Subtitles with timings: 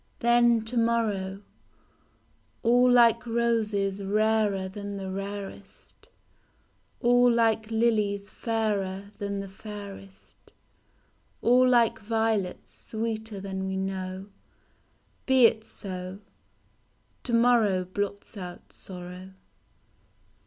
[0.21, 1.43] Then to morrow:—
[2.63, 6.09] All like roses rarer than the rarest,
[7.01, 10.53] All like lilies fairer than the fairest,
[11.43, 14.29] All like violets sweeter than we know;
[15.27, 16.17] Be it so,
[17.21, 19.33] To morrow blots out sorrow.